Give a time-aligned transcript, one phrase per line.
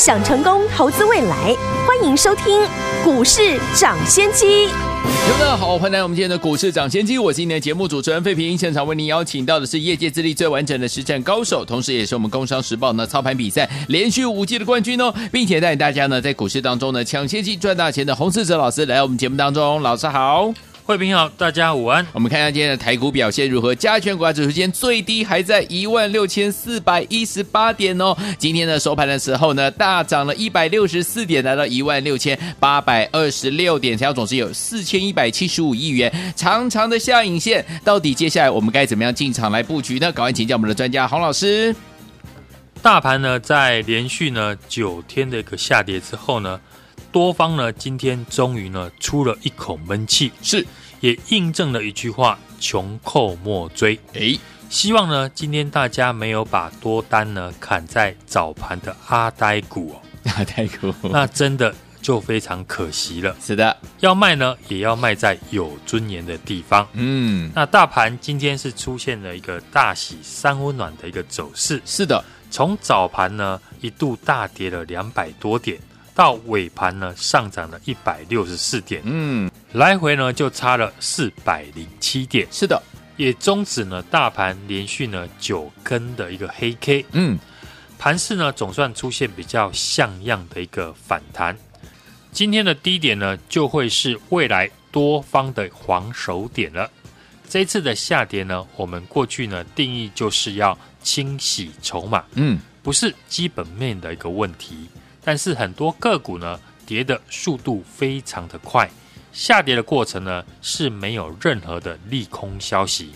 [0.00, 1.54] 想成功投资未来，
[1.86, 2.66] 欢迎收听
[3.04, 4.70] 股市涨先机。
[5.38, 7.18] 大家好，欢迎来我们今天的股市涨先机。
[7.18, 20.50] 我是今天的节目主持人费平，现场为您邀请到的是业界资历最完整的实战高手，同时也是我们工商时报呢操盘比赛连续五季的冠军哦，并且带领大家呢在股市当中呢抢先机赚大钱的洪世哲老师来我们节目当中，老师好。
[20.90, 22.04] 慧平好，大家午安。
[22.12, 23.72] 我们看一下今天的台股表现如何？
[23.72, 28.12] 加权股价指数间最低还在一万六千四百一十八点哦。
[28.38, 36.12] 今天的收盘的时候呢，大涨了一百六十四点，来到一万六千八百二十六点，成交总值有四千一百七十五亿元。
[36.34, 40.10] 长长的下影线，到底接下来我们该怎么样进场来布局呢？
[40.10, 41.72] 赶快请教我们的专家洪老师。
[42.82, 46.60] 大盘呢，在连续呢九天的一个下跌之后呢，
[47.12, 50.66] 多方呢今天终于呢出了一口闷气，是。
[51.00, 53.98] 也印证了一句话：穷寇莫追。
[54.12, 59.96] 诶，希望呢，今天大家没有把多单呢砍在早盘的阿呆股哦，
[60.36, 63.34] 阿呆股，那真的就非常可惜了。
[63.40, 66.86] 是的，要卖呢，也要卖在有尊严的地方。
[66.92, 71.80] 嗯，那大盘今天是出现了一个大喜三温暖的一个走势。
[71.84, 75.78] 是的，从早盘呢一度大跌了两百多点。
[76.20, 82.78] 到尾盘呢，上涨了一百六十四点，嗯，来回呢就差了四百零七点，是的，
[83.16, 87.38] 也终止呢大盘连续呢九根的一个黑 K，嗯，
[87.98, 91.56] 盘势呢总算出现比较像样的一个反弹。
[92.32, 96.90] 今天的低点呢就会是未来多方的防守点了。
[97.48, 104.86] 这一次的下跌呢，我们过去呢定义就是要清洗筹码，嗯，不是基本面的一个问题。
[105.30, 108.90] 但是很多个股呢，跌的速度非常的快，
[109.32, 113.12] 下跌的过程呢是没有任何的利空消息。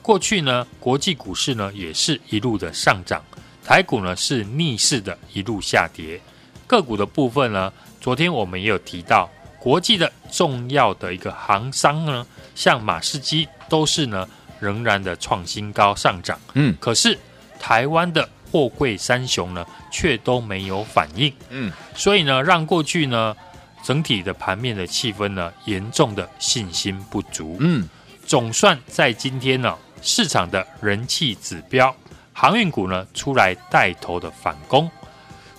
[0.00, 3.20] 过去呢，国际股市呢也是一路的上涨，
[3.64, 6.20] 台股呢是逆势的一路下跌。
[6.68, 9.28] 个股的部分呢，昨天我们也有提到，
[9.58, 12.24] 国际的重要的一个行商呢，
[12.54, 14.28] 像马士基都是呢
[14.60, 16.38] 仍然的创新高上涨。
[16.52, 17.18] 嗯，可是
[17.58, 18.28] 台湾的。
[18.50, 21.32] 货柜三雄呢，却都没有反应。
[21.50, 23.36] 嗯，所以呢，让过去呢，
[23.82, 27.56] 整体的盘面的气氛呢，严重的信心不足。
[27.60, 27.88] 嗯，
[28.26, 31.94] 总算在今天呢，市场的人气指标，
[32.32, 34.90] 航运股呢，出来带头的反攻。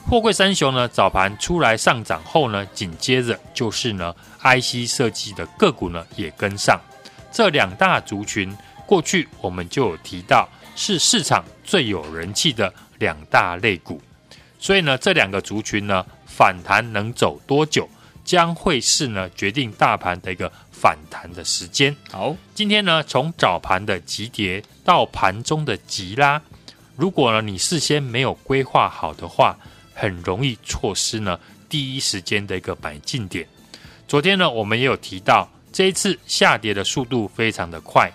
[0.09, 6.79] 货柜三雄呢，早盘出来上涨后呢，紧接着就是呢，IC 设计的个股呢，也跟上。
[7.31, 8.57] 这两大族群，
[8.87, 10.49] 过去我们就有提到。
[10.79, 14.01] 是市场最有人气的两大类股，
[14.57, 17.87] 所以呢，这两个族群呢，反弹能走多久，
[18.23, 21.93] 将会是呢决定大盘的一个反弹的时间。
[22.09, 26.41] 好，今天呢，从早盘的急跌到盘中的急拉，
[26.95, 29.57] 如果呢你事先没有规划好的话，
[29.93, 33.45] 很容易错失呢第一时间的一个买进点。
[34.07, 38.09] 昨天呢，我们也有提到，这一次下跌的速度非常的快。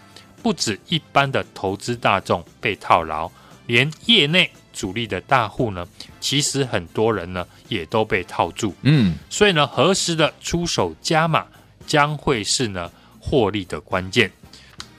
[0.45, 3.31] 不止一般的投资大众被套牢，
[3.67, 5.89] 连业内主力的大户呢，
[6.21, 8.75] 其实很多人呢也都被套住。
[8.83, 11.47] 嗯，所以呢，何时的出手加码
[11.87, 14.31] 将会是呢获利的关键。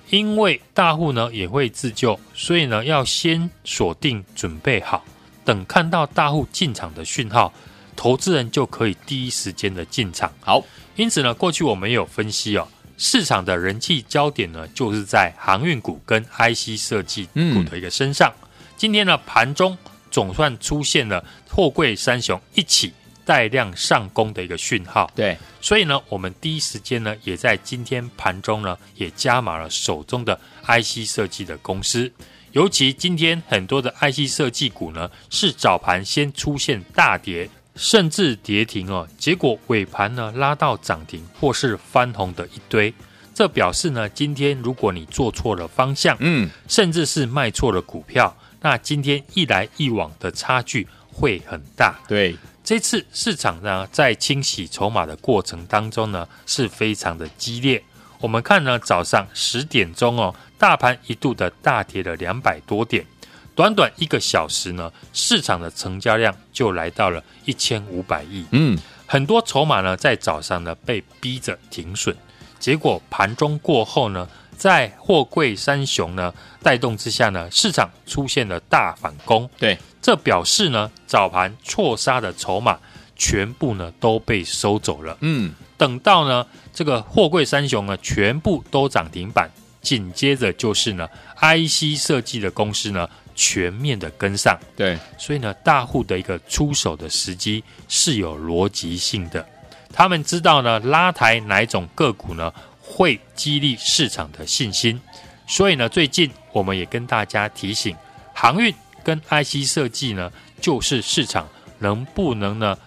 [0.10, 5.06] 因为大户呢也会自救，所以呢要先锁定准备好，
[5.44, 7.54] 等看到大户进场的讯号，
[7.96, 10.34] 投资人就可以第一时间的进场。
[10.42, 10.64] 好，
[10.96, 12.68] 因此呢，过去我们也有分析哦。
[12.98, 18.34] 市场的人气焦点呢，就是在航运股跟 IC 设计股的一个身上。
[18.42, 18.48] 嗯、
[18.78, 19.78] 今天呢，盘中
[20.10, 22.94] 总算出现了货柜三雄一起
[23.26, 25.12] 带量上攻的一个讯号。
[25.16, 32.12] 对，所以呢，我们第一时间呢，也在今天盘中呢，也加码了手中的 IC 设计的公司。
[32.52, 37.50] 尤其今天很多的 IC 设计股呢，是早盘先出现大跌。
[37.76, 42.94] 甚至跌停哦，结果尾盘呢拉到涨停或是翻红的一堆，
[43.34, 52.00] 这表示呢，今天如果你做错了方向，嗯，甚至是卖错了股票，那今天一来一往的差距会很大。
[52.08, 57.84] 对，这次市场呢在清洗筹码的过程当中呢是非常的激烈。
[58.22, 63.06] 我们看呢早上十点钟哦，大盘一度的大跌了两百多点。
[63.56, 68.46] 短短一个小时呢，市场的成交量就来到了一千五百亿。
[68.52, 72.14] 嗯，很多筹码呢在早上呢被逼着停损，
[72.60, 79.50] 结果盘中过后呢，在货柜三雄呢带动之下呢，市场出现了大反攻。
[79.58, 82.78] 对，这表示呢，早盘错杀的筹码
[83.16, 85.18] 全部呢都被收走了。
[85.22, 89.50] 嗯，等到呢这个货柜三雄呢全部都涨停板，
[89.82, 91.08] 紧接着就是呢
[91.38, 94.58] IC 设计的公司呢全面的跟上。
[94.76, 99.46] 对，所以呢，大户的一个出手的时机是有逻辑性的。
[99.94, 102.52] 他们知道呢，拉抬哪一种个股呢，
[102.82, 105.00] 会激励市场的信心。
[105.48, 107.96] 所以呢，最近我们也跟大家提醒，
[108.34, 108.74] 航运
[109.04, 111.48] 跟 IC 设计呢，就是市场
[111.80, 112.78] 能不能呢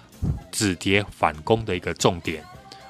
[0.51, 2.43] 止跌反攻的一个重点。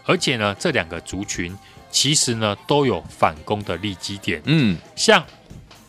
[0.04, 1.54] 而且呢，这两个族群
[1.90, 4.40] 其实呢都有反攻的利基点。
[4.46, 5.22] 嗯，像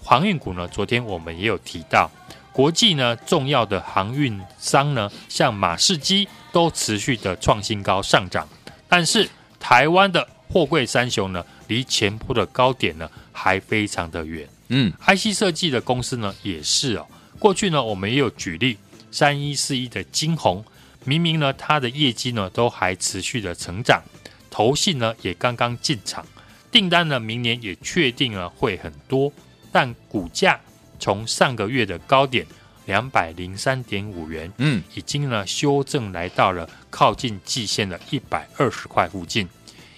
[0.10, 2.10] 航运股呢，昨天我们也有提到，
[2.52, 6.28] 国际呢重要的航运商呢，像马士基。
[6.52, 8.50] 都持续的创新高上涨，
[8.88, 9.30] 但是
[9.60, 14.50] 台湾的货柜三雄呢，离前波的高点呢还非常的远。
[14.70, 17.06] 嗯，IC 设计的公司呢也是哦。
[17.38, 18.76] 过去呢我们也有举例，
[19.12, 20.66] 三一四一的金红，
[21.06, 24.02] 明明呢它的业绩呢都还持续的成长，
[24.50, 26.26] 投信呢也刚刚进场，
[26.72, 29.32] 订单呢明年也确定了会很多，
[29.72, 30.60] 但股价
[31.00, 32.46] 从上个月的高点。
[32.86, 39.48] 两百零三点五元，嗯，已经呢修正来到了靠近季线的一百二十块附近，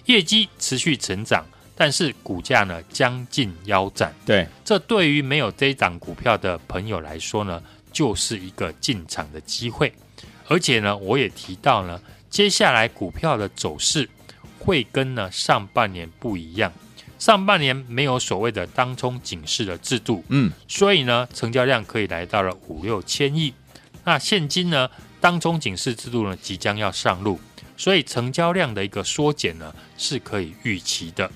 [0.07, 4.13] 业绩持续成长，但是股价呢将近腰斩。
[4.25, 7.63] 对，这对于没有这档股票的朋友来说呢，
[7.93, 9.93] 就是一个进场的机会。
[10.49, 11.97] 而且呢，我也提到呢，
[12.29, 14.09] 接下来股票的走势
[14.59, 16.73] 会跟呢上半年不一样。
[17.21, 23.53] 上半年没有所谓的当冲警示的制度，嗯，所以呢，成交量可以来到了五六千亿。
[24.03, 24.89] 那现今呢，
[25.19, 27.39] 当冲警示制度呢即将要上路，
[27.77, 31.29] 所以成交量的一个缩减呢是可以预期的。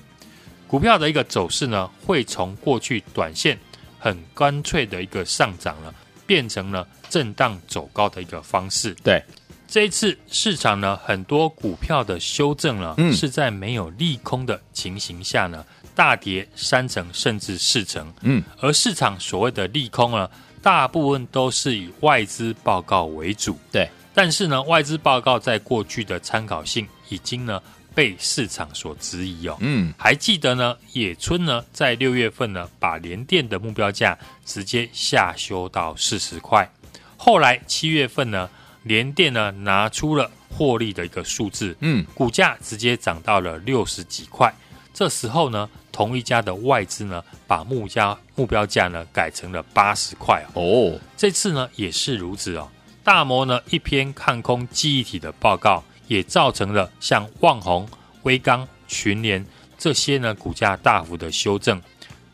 [0.66, 3.56] 股票的一个走势呢，会从过去短线
[4.00, 5.94] 很干脆的一个上涨了，
[6.26, 8.92] 变成了震荡走高的一个方式。
[9.04, 9.22] 对，
[9.68, 15.64] 这一次市场呢，很多股票的修正呢，嗯，是在没有利空的情形下呢。
[15.96, 23.88] 大跌三成甚至四成，嗯，而市场所谓的利空呢，大部分都是以外资报告为主，对。
[24.12, 27.62] 但是呢，外资报告在过去的参考性已经呢
[27.94, 36.70] 被市场所质疑哦，嗯，还记得呢，野村呢在六月份呢把联电的目标价直接下修到四十块，
[37.16, 38.48] 后来七月份呢，
[38.82, 44.54] 联电呢拿出了获利的一个数字，嗯，股价直接涨到了六十几块，
[44.92, 45.66] 这时候呢。
[45.96, 51.00] 同一家的外资呢，把目标目标价呢改成了八十块哦。
[51.16, 52.68] 这次呢也是如此哦。
[53.02, 57.88] 大摩呢一篇看空记忆体的报告，也造成了像旺宏、
[58.24, 59.42] 威刚、群联
[59.78, 61.80] 这些呢股价大幅的修正，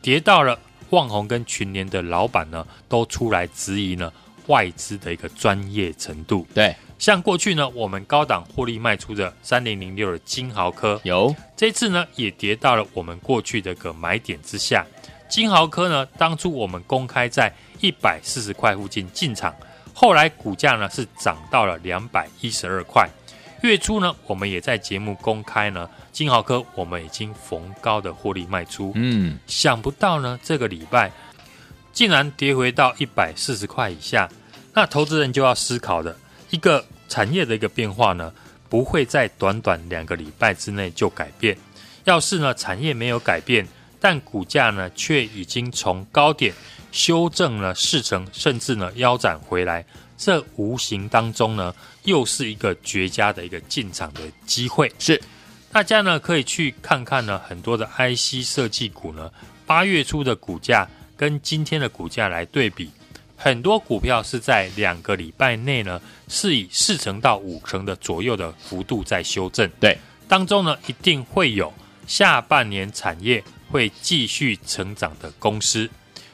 [0.01, 0.59] 跌到了
[0.91, 4.13] 旺宏跟群联的老板呢都出来质疑呢
[4.49, 6.45] 外资的一个专业程度。
[6.53, 6.75] 对。
[7.03, 14.87] 像过去呢，我们高档获利卖出的三零零六的金豪科有，这次呢也跌到了我们过去的个买点之下。
[15.29, 19.53] 金豪科呢，当初我们公开在一百四十块附近进场，
[19.93, 23.11] 后来股价呢是涨到了两百一十二块。
[23.63, 28.93] 月初呢，我们也在节目公开呢，金豪科我们已经逢高的获利卖出。
[28.95, 31.11] 嗯，想不到呢，这个礼拜
[31.93, 34.31] 竟然跌回到一百四十块以下，
[34.73, 36.17] 那投资人就要思考的
[36.51, 36.85] 一个。
[37.09, 38.33] 产业的一个变化呢，
[38.69, 41.57] 不会在短短两个礼拜之内就改变。
[42.05, 43.67] 要是呢产业没有改变，
[44.01, 46.53] 但股价呢却已经从高点
[46.91, 49.85] 修正了四成，甚至呢腰斩回来，
[50.17, 54.93] 这无形当中呢又是一个绝佳的一个进场的机会。
[54.99, 55.21] 是，
[55.71, 59.31] 大家呢可以去看看呢很多的 IC 设计股呢，
[59.65, 62.91] 八月初的股价跟今天的股价来对比。
[63.43, 69.69] 很多股票是在两个礼拜内呢，是以四成到五成的左右的幅度在修正。
[69.81, 71.75] 对，当中呢一定会有
[72.07, 75.91] 下半年产业会继续成长的公司，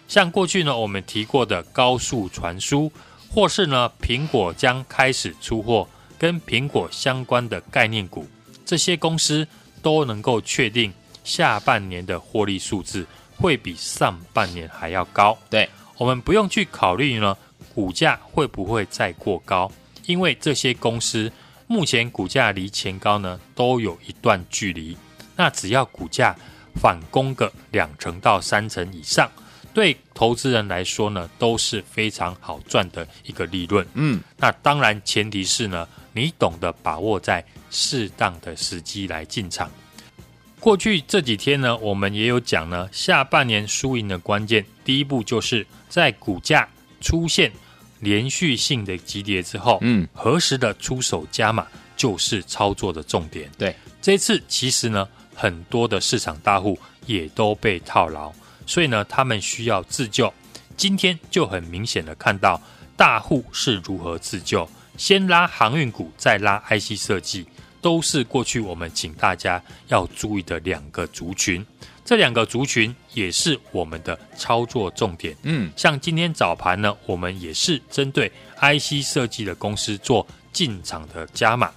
[0.07, 2.93] 像过去呢我们提过的高速传输，
[3.31, 5.89] 或是呢苹果将开始出货
[6.19, 8.29] 跟苹果相关的概念股，
[8.67, 9.49] 这些公司
[9.81, 10.93] 都能够确定
[11.25, 13.07] 下半年的获利数字
[13.39, 15.35] 会比上半年还要高。
[15.49, 15.67] 对。
[15.99, 17.37] 我们不用去考虑呢，
[17.75, 19.71] 股价会不会再过高？
[20.07, 21.31] 因为这些公司
[21.67, 24.97] 目前股价离前高呢都有一段距离。
[25.37, 26.35] 那只要股价
[26.77, 29.31] 反攻个两成到三成以上，
[29.75, 33.87] 对投资人来说呢都是非常好赚的一个利润。
[33.95, 39.69] 嗯，那当然前提是呢，你懂得把握在适当的时机来进场。
[40.61, 46.69] 过去这几天呢，我们也有讲呢，下半年输赢的关键，第一步就是在股价
[47.01, 47.51] 出现
[48.01, 53.51] 连续性的急跌之后，嗯，何时的出手加码就是操作的重点。
[53.57, 58.33] 对，这次其实呢，很多的市场大户也都被套牢，
[58.67, 60.33] 所以呢，他们需要自救。
[60.77, 62.61] 今天就很明显的看到
[62.97, 67.47] 大户是如何自救，先拉航运股，再拉 IC 设计。
[67.89, 71.65] 都是过去我们请大家要注意的两个族群，
[72.05, 75.35] 这两个族群也是我们的操作重点。
[75.45, 81.71] 嗯，像今天早盘呢，我们也是针对 IC 设计的公司做进场的加码。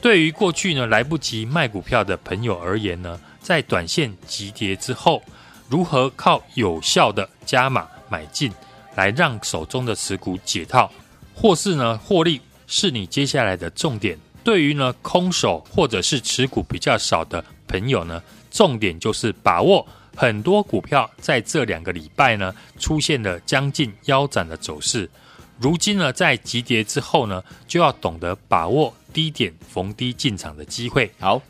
[0.00, 5.22] 对于过去呢来不及卖股票的朋友而言呢，在短线急跌之后，
[5.68, 8.50] 如何靠有效的加码买进
[8.94, 10.90] 来让手中的持股解套，
[11.34, 14.18] 或是呢获利，是你接下来的重点。
[14.44, 19.84] 对于呢空手或者是持股比较少的朋友呢，重点就是把握
[20.14, 25.08] 很多股票在这两个礼拜呢出现了将近腰斩的走势。
[25.58, 31.10] 如今呢在急跌之后呢，就要懂得把握低点逢低进场的机会。
[31.18, 31.40] 好，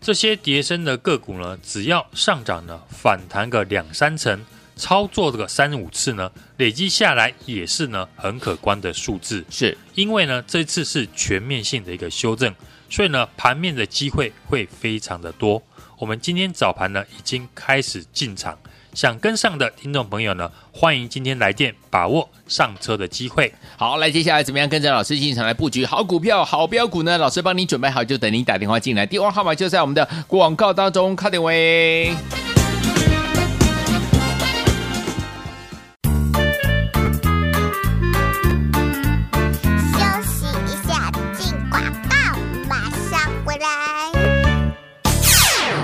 [0.00, 4.44] 这些跌升的个股呢，只要上涨呢反弹个两三成。
[4.76, 9.44] 操作这个三五次呢，累积下来也是呢很可观的数字。
[9.50, 12.54] 是因为呢这次是全面性的一个修正，
[12.90, 15.62] 所以呢盘面的机会会非常的多。
[15.98, 18.58] 我们今天早盘呢已经开始进场，
[18.92, 23.54] 想跟上的听众朋友呢，欢迎今天来电把握上车的机会。
[23.76, 27.16] 好，来接下来怎么样跟着老师进场来布局好股票、好标股呢？
[27.18, 32.10] 老师帮你准备好，就等您打电话进来，电话号码就在我们的广告当中，卡点位。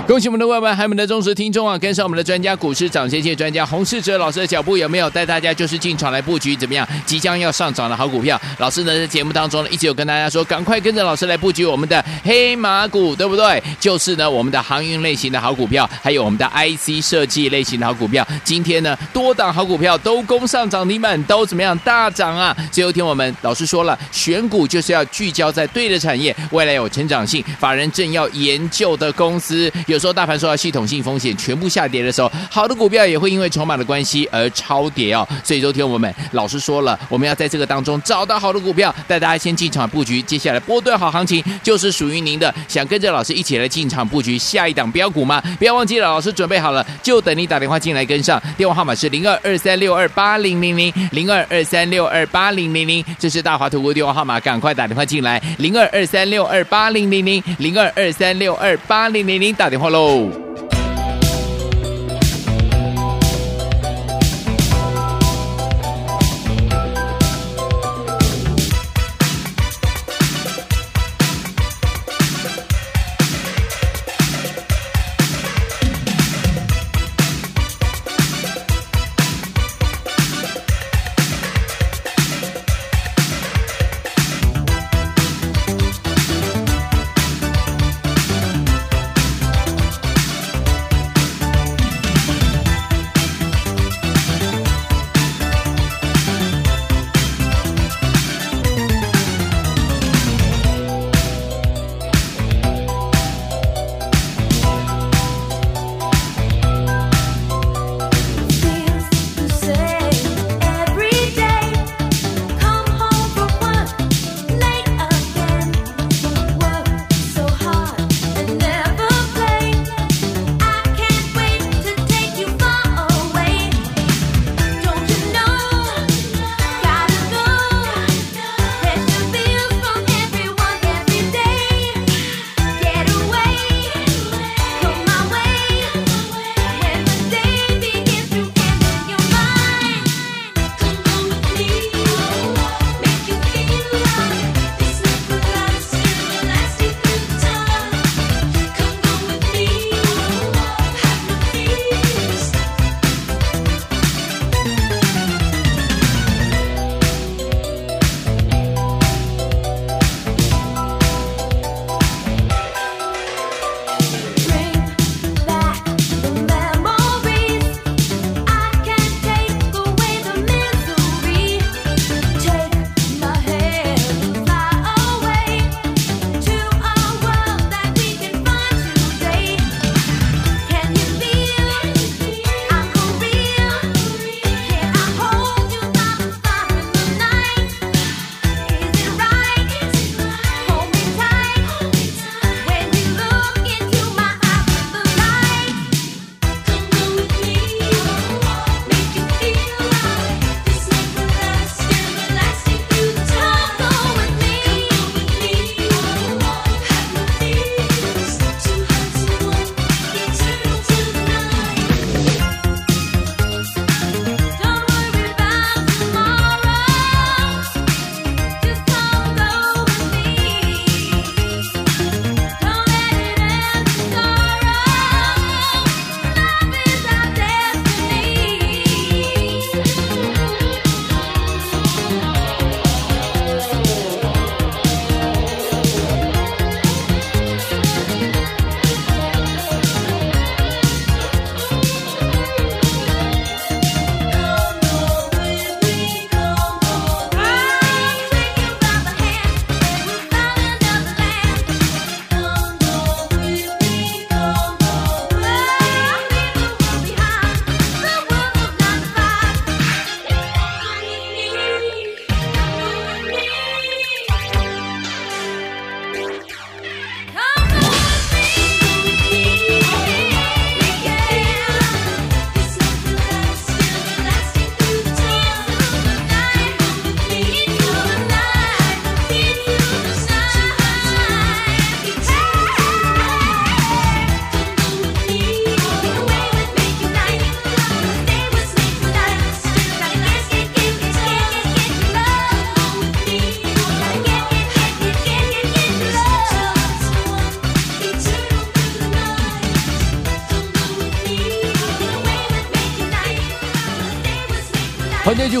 [0.09, 1.77] 恭喜我们的外班，还有我们的忠实听众啊！
[1.77, 6.55] 跟上我们的专家股市涨先机专家洪世哲老师的脚步，有没有带大家就是进场来布局？
[6.55, 6.87] 怎么样？
[7.05, 13.61] 即将要上涨的好股票，老师呢在节目当中呢一直有跟大家说，赶快跟着老师来布局我们的黑马股，对不对？
[13.79, 18.27] 就是呢我们的航运类型的好股票，还有我们的 IC 设计类型的好股票。
[18.43, 22.57] 今天呢多档好股票都攻上涨停板，都怎么样大涨啊？
[22.71, 29.98] 最后听我们老师说了，选股就是要聚焦在对的产业，未来有成长性，法人正要研究的公司有。
[29.99, 35.27] 说大盘受到系统性风险全部下跌的时候，好的股票也会因为筹码的关系而超跌哦。
[35.43, 40.21] 所以，昨天我们老师说了，我们要在这个当中找到好的股票，带大家先进场布局。
[40.21, 42.53] 接下来波段好行情就是属于您的。
[42.69, 45.43] 想跟着老师一起来进场布局下一档标股吗？
[45.57, 48.41] 不要忘记了，老师准备好了，就等你打电话进来跟上。
[48.55, 59.88] 电话号码是零二二三六二八零零零零二二三六二八零零零，这是大华投顾电话号码，赶快打电话进来零二二三六二八零零零零二二三六二八零零零，打电话。
[59.89, 60.48] 喽。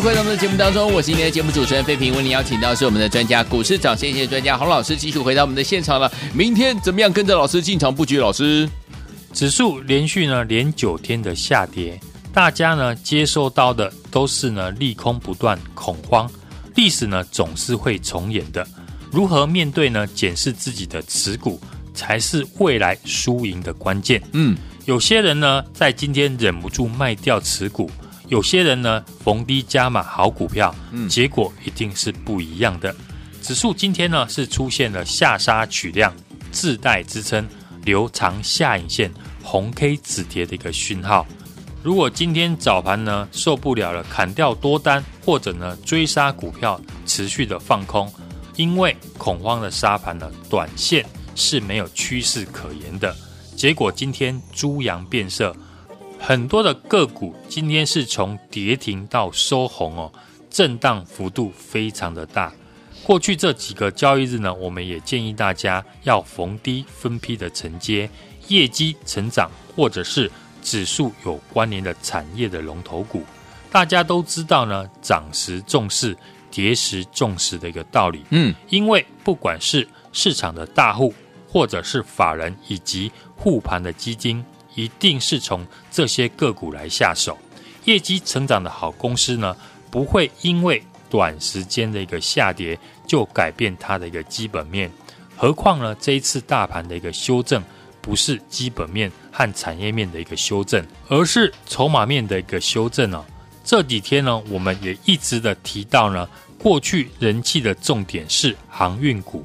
[0.01, 6.09] 回到我们的节目当中，我是今天的节目主持人费平，为您邀请到是我们的专家股市涨先机专家洪老师，继续回到我们的现场了。
[6.33, 8.17] 明天怎么样跟着老师进场布局？
[8.17, 8.69] 老师，
[9.33, 11.99] 指数连续呢连九天的下跌，
[12.33, 16.29] 大家呢接受到的都是呢利空不断，恐慌，
[16.75, 18.65] 历史呢总是会重演的。
[19.11, 20.07] 如何面对呢？
[20.07, 21.59] 检视自己的持股，
[21.93, 24.21] 才是未来输赢的关键。
[24.31, 27.91] 嗯，有些人呢在今天忍不住卖掉持股。
[28.29, 32.95] 有些人呢逢低加码好股票，嗯，结果一定是不一样的。
[33.41, 36.13] 指数今天呢是出现了下杀取量、
[36.51, 37.47] 自带支撑、
[37.83, 39.11] 留长下影线、
[39.41, 41.25] 红 K 止跌的一个讯号。
[41.81, 48.11] 如果今天早盘呢受不了了，砍掉多单，或者呢追杀股票，持续的放空，
[48.57, 53.15] 因为恐慌的杀盘呢，短线是没有趋势可言的。
[53.55, 55.51] 结果今天猪羊变色。
[56.19, 60.11] 很多的个股今天是从跌停到收红哦，
[60.49, 62.53] 震荡幅度非常的大。
[63.03, 68.07] 过去这几个交易日呢，我们也建议大家要逢低分批的承接
[68.47, 70.29] 业绩成长或者是
[70.61, 73.23] 指数有关联的产业的龙头股。
[73.71, 76.15] 大家都知道呢，涨时重视，
[76.51, 78.23] 跌时重视的一个道理。
[78.29, 81.13] 嗯，因为不管是市场的大户，
[81.47, 84.45] 或者是法人以及护盘的基金。
[84.75, 87.37] 一定是从这些个股来下手，
[87.85, 89.55] 业绩成长的好公司呢，
[89.89, 92.77] 不会因为短时间的一个下跌
[93.07, 94.91] 就改变它的一个基本面。
[95.35, 97.63] 何况呢，这一次大盘的一个修正，
[98.01, 103.25] 不是基本面和产业面的一个修正，而是筹码面的一个修正哦。
[103.63, 106.27] 这几天呢，我们也一直的提到呢，
[106.57, 109.43] 过去人气的重点是航运股，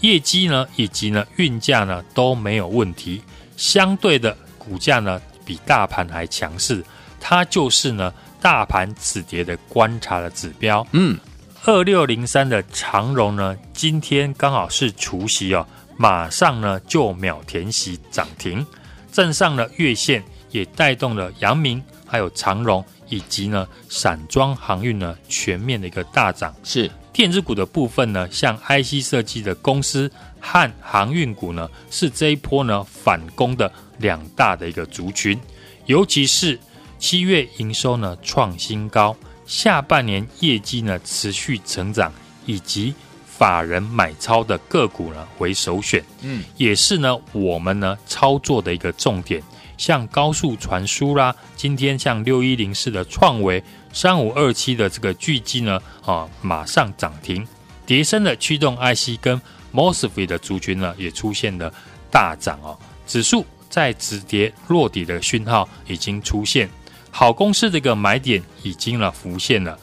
[0.00, 3.22] 业绩呢以及呢运价呢都没有问题，
[3.56, 4.36] 相对的。
[4.68, 6.84] 股价呢比大盘还强势，
[7.20, 10.86] 它就是呢大盘止跌的观察的指标。
[10.92, 11.18] 嗯，
[11.64, 18.66] 二六零三的长荣呢，今天刚好是除夕哦，马上呢就秒填息涨停，
[19.10, 26.54] 站上了月线，也带动了阳明还有长荣以及呢散装航运呢全面的一个大涨。
[26.62, 33.72] 是电子股的部分呢，像 IC 设计的公司和航运股呢，是这一波呢反攻的。
[33.98, 35.38] 两大的一个族群，
[35.86, 36.58] 尤其是
[36.98, 42.12] 七月营收呢创新高，下半年业绩呢持续成长，
[42.46, 42.94] 以及
[43.26, 49.42] 法人买超的个股呢为首选，嗯，也是呢我们呢操作的一个重点。
[49.76, 57.46] 像高速传输啦，今天像六一零四的创维，三五二七的这个巨基呢啊马上涨停，
[57.84, 59.40] 叠升的驱动 IC 跟
[59.72, 61.74] MOSFET 的族群呢也出现了
[62.08, 63.44] 大涨哦，指数。
[63.74, 66.70] 在止跌落底的讯号已经出现，
[67.10, 69.76] 好公司的一个买点已经了浮现了，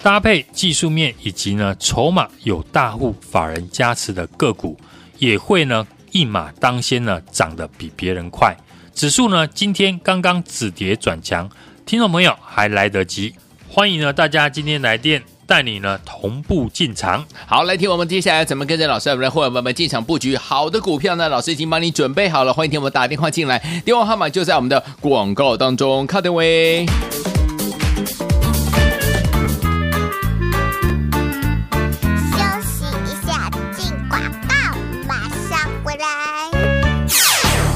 [0.00, 4.78] 搭配技术面以及呢筹码有大户法人加持的个股，
[5.18, 8.56] 也会呢一马当先呢涨得比别人快。
[8.94, 11.50] 指数呢今天刚刚止跌转强，
[11.84, 13.34] 听众朋友还来得及，
[13.68, 15.20] 欢迎呢大家今天来电。
[15.46, 21.28] 带你呢同步进场，好，来听我们接下来怎么跟着老师，我们的伙伴们进场布局好的股票呢？
[21.28, 26.84] 老师已经帮你准备好了，欢迎听我们打电话进来，电话号码就在我们的广告当中，卡登威。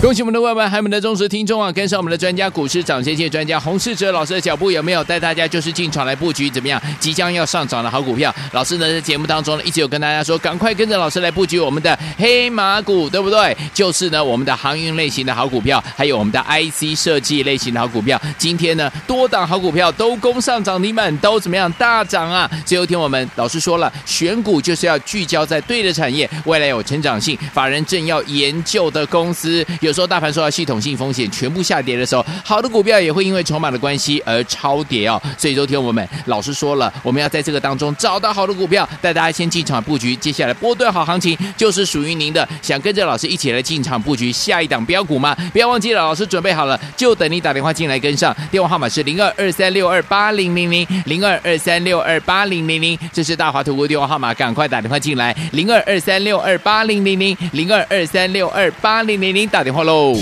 [0.01, 1.71] 恭喜我们的万万还有我们的忠实听众啊！
[1.71, 6.49] 跟上我们的专家股市涨先机专家洪世哲老师的脚步，有没有带大家就是进场来布局？
[6.49, 6.81] 怎么样？
[6.99, 13.55] 即将要上涨的好股票，老师呢在节目当中呢一直有跟大家说，赶快跟着老师来布局我们的黑马股，对不对？
[13.75, 18.19] 就是呢我们的航运类型的好股票，还有我们的 IC 设计类型的好股票。
[18.39, 22.51] 今天呢多档好股票都攻上涨停板，都怎么样大涨啊？
[22.65, 29.90] 最后听我们老师说了，选股就是要聚焦在对的产业，未来有成长性，法人正要研究的公司有。
[29.91, 35.21] 有时候大盘受到系统性风险全部下跌的时候，好的股票也会因为筹码的关系而超跌哦。
[35.37, 40.15] 所以昨天我们老师说了，我们要在这个当中找到好的股票，带大家先进场布局。
[40.15, 42.49] 接下来波段好行情就是属于您的。
[42.63, 45.37] 想跟着老师一起来进场布局下一档标股吗？
[45.53, 48.33] 不要忘记了，老师准备好了，就等你打电话进来跟上。
[48.49, 55.37] 电话号码是零二二三六二八零零零零二二三六二八零零零，这是大华图的电话号码，赶快打电话进来。
[55.51, 59.80] 零二二三六二八零零零零二二三六二八零零零，打电话。
[59.83, 60.13] Follow.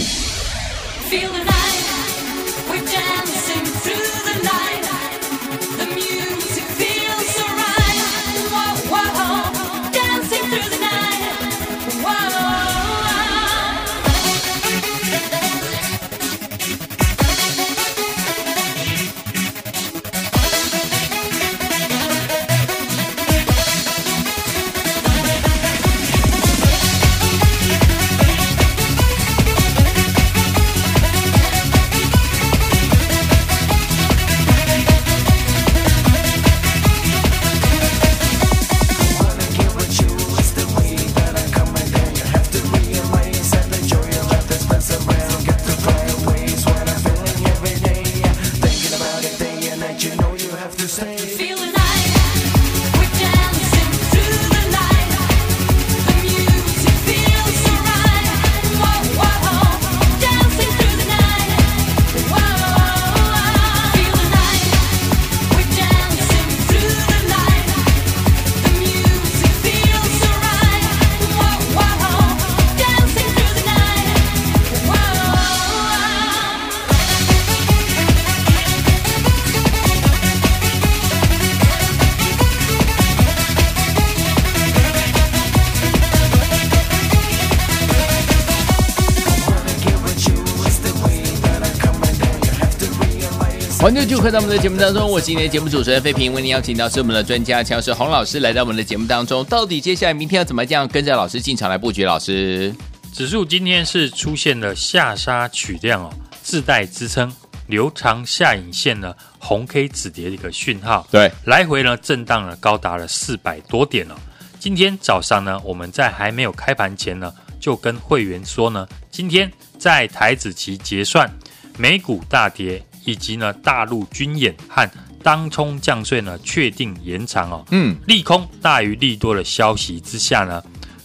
[93.99, 99.45] 欢迎继续回到我们的节目当中，我是今天的节目主持人费平，为您邀请到是我们的专家强势洪老师来到我们的节目当中。
[99.47, 102.05] 到底接下来明天要怎么样跟着老师进场来布局？
[102.05, 102.73] 老师，
[103.13, 106.13] 指数今天是出现了下杀取量哦，
[106.45, 107.33] 自带支撑，
[107.67, 111.05] 留长下影线呢，红 K 止跌的一个讯号。
[111.11, 114.19] 对，来回呢震荡了高达了四百多点了、哦。
[114.61, 121.29] 今天早上呢，我们在还没有开盘前呢，就跟会员说呢，今天在台子期结算，
[121.77, 122.81] 美股大跌。
[123.05, 124.89] 以及呢，大陆军演和
[125.23, 127.65] 当冲降税呢，确定延长哦。
[127.71, 130.63] 嗯，利空大于利多的消息之下呢，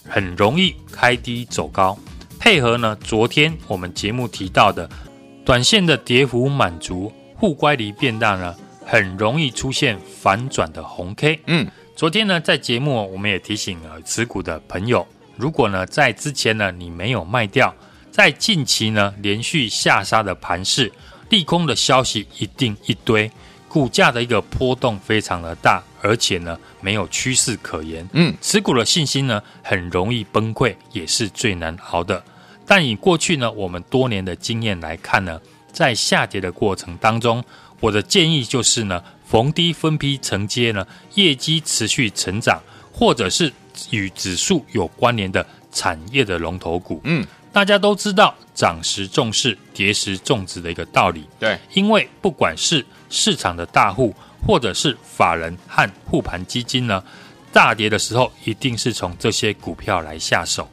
[0.08, 1.98] 很容易开低走高。
[2.40, 4.90] 配合呢，昨天我们节目提到的
[5.46, 11.40] 短线的跌幅满足，互乖离变大呢，很容易出现反转的红 K。
[11.48, 17.74] 嗯，昨天呢，在节目我们也提醒了持股的朋友，如果呢在之前呢你没有卖掉，
[18.12, 20.92] 在近期呢连续下杀的盘势。
[21.34, 23.32] 利空的消息一定一堆，
[23.68, 28.08] 股价的一个波动非常的大，而且呢没有趋势可言。
[28.14, 32.24] 嗯，持股的信心呢很容易崩溃，也是最难熬的。
[32.68, 35.42] 但以过去呢我们多年的经验来看呢，
[35.72, 37.44] 在下跌的过程当中，
[37.80, 43.52] 我的建议就是呢逢低分批承接呢业绩持续成长，或者是
[43.90, 47.02] 与指数有关联的产业的龙头股。
[47.06, 47.26] 嗯。
[47.54, 51.24] 大家都知道涨时重视，跌时重质的一个道理。
[51.40, 54.14] 对，因为不管是市场的大户，
[54.46, 57.04] 或者是法人和护盘基金呢，
[57.52, 60.68] 大跌的时候一定是从这些股票来下手。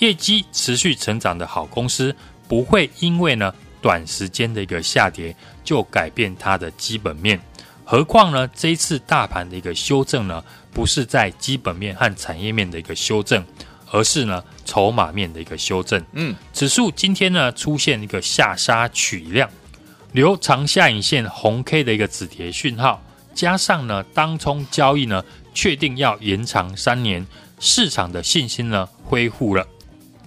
[0.00, 2.14] 业绩持续成长的好公司，
[2.48, 7.40] 不会因为呢短时间的一个下跌就改变它的基本面。
[7.84, 10.42] 何况呢，这一次大盘的一个修正呢，
[10.72, 13.44] 不是在基本面和产业面的一个修正。
[13.90, 16.02] 而是呢，筹码面的一个修正。
[16.12, 19.48] 嗯，指数今天呢出现一个下杀取量，
[20.12, 23.02] 留长下影线红 K 的一个止跌讯号，
[23.34, 27.26] 加上呢当冲交易呢确定要延长三年，
[27.60, 29.66] 市场的信心呢恢复了。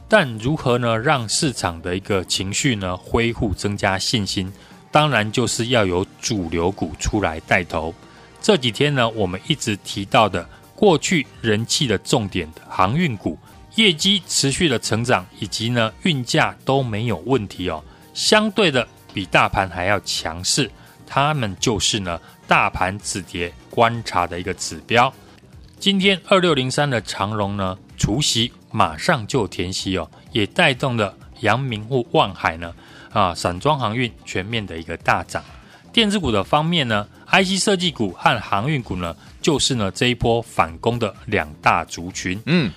[0.09, 4.51] 但如何呢让市场的一个情绪呢恢复，增加信心？
[4.89, 7.93] 当然就是要有主流股出来带头。
[8.41, 13.37] 这几天呢我们一直提到的过去人气的重点的航运股。
[13.77, 20.69] 业绩持续的成长，以及呢运价都没有问题哦，相对的比大盘还要强势，
[21.05, 25.13] 他们就是呢大盘止跌观察的一个指标。
[25.79, 32.73] 今天二六零三的长荣呢，除息马上就填息哦，也带动了阳明或万海呢
[33.13, 35.43] 啊散装航运全面的一个大涨。
[35.93, 42.41] 电子股的方面呢，IC 设计股和航运股呢，就是呢这一波反攻的两大族群。
[42.47, 42.71] 嗯。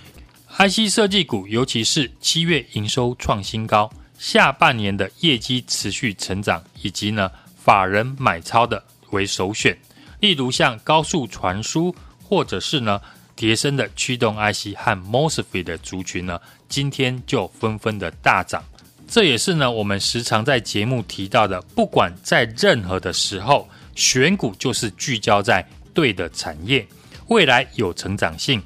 [0.58, 9.78] IC 设计股，尤其是七月营收创新高，下半年的业绩持续成长，以及呢法人买超的为首选。
[10.18, 13.00] 例如像高速传输，或者是呢
[13.34, 18.62] 叠升的驱动 IC 和 MOSFET 的族群呢，今天就纷纷的大涨。
[19.08, 26.86] 这也是呢我们时常在节目提到的，不管在任何的时候，选股就是聚焦在对的产业，
[27.28, 28.60] 未来有成长性。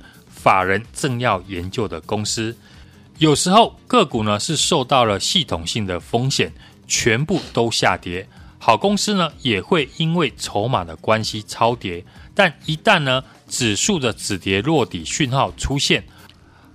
[0.45, 2.55] 法人正要研究的公司，
[3.17, 6.53] 有时候个股呢是受到了系统性的风险，
[6.87, 8.29] 全部都下跌。
[8.59, 12.05] 好公司呢也会因为筹码的关系超跌，
[12.35, 16.05] 但一旦呢指数的止跌落底讯号出现，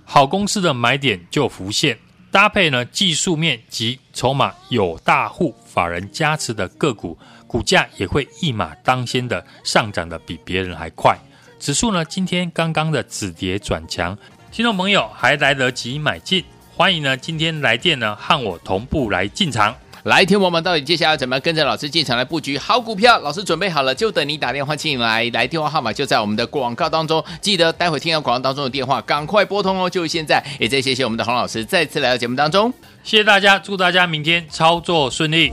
[0.04, 1.96] 好公司的买点就浮现。
[2.32, 11.16] 搭配呢技术面及筹码有大户法人加持的个股，股价也会一马当先的上涨的比别人还快。
[11.60, 14.16] 指数呢，今天刚刚的止跌转强，
[14.50, 16.42] 听众朋友还来得及买进，
[16.74, 19.76] 欢迎呢今天来电呢和我同步来进场。
[20.04, 23.18] 来，听我们到底接下来要怎么样跟着老师进场来布局好股票？
[23.18, 25.28] 老师准备好了，就等你打电话进来。
[25.34, 30.42] 来电话号码就在我们的广告当中，记得待会听到广告当中的电话，赶快拨通哦，就现在。
[30.58, 32.72] 也再谢谢我们的洪老师再次来到节目当中，
[33.04, 35.52] 谢谢大家，祝大家明天操作顺利。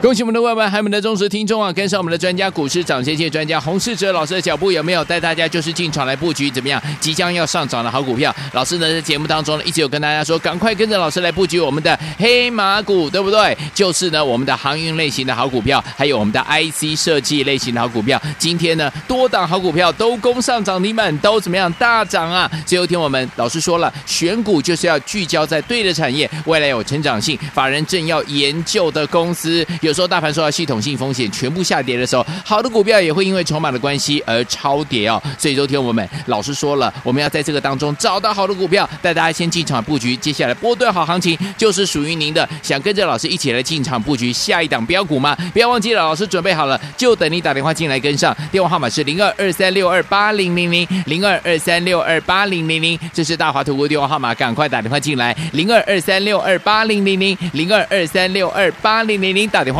[0.00, 1.70] 恭喜我们的万万还有我们的忠实听众啊！
[1.70, 6.50] 跟上我们的专家股市涨先机专家洪世哲老师的脚步，有没有带大家就是进场来布局？
[6.50, 6.82] 怎么样？
[6.98, 13.54] 即将要上涨的好股票，老师呢在节目当中呢一直有跟大家说，赶快跟着老师来布局我们的黑马股，对不对？
[13.74, 18.18] 就是呢我们的航运类型的好股票，还有我们的 IC 设计类型的好股票。
[18.38, 22.50] 今天呢多档好股票都攻上涨停板，都怎么样大涨啊？
[22.64, 29.89] 最后听我们老师说了，选股就是要聚焦在对的产业，未来有成长性，法人正要研究的公司有。
[29.90, 35.20] 有时候大盘受到系统性风险全部下跌的时候，好的股票也会因为筹码的关系而超跌哦。
[35.36, 42.48] 所以昨天我们老师说了，我们要在这个当中找到好的股票，带大家先进场布局，接下来波段好行情就是属于您的。
[42.62, 45.36] 想跟着老师一起来进场布局下一档标股吗？
[45.52, 48.32] 不要忘记了，老师准备好了，就等你打电话进来跟上。
[48.52, 59.79] 电话号码是零二二三六二八零零零零二二三六二八零零零，这是大华投顾电话号码，赶快打电话进来，零二二三六二八零零零零二二三六二八零零零，打电话